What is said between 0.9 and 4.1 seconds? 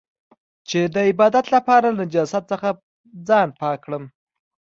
د عبادت لپاره له نجاست څخه ځان پاک کړم.